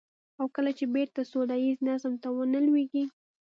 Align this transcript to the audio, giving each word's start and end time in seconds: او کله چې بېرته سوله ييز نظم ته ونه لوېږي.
او 0.39 0.45
کله 0.55 0.71
چې 0.77 0.85
بېرته 0.95 1.21
سوله 1.31 1.55
ييز 1.63 1.77
نظم 1.89 2.13
ته 2.21 2.27
ونه 2.35 2.59
لوېږي. 2.67 3.03